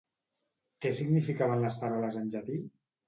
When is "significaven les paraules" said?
0.99-2.19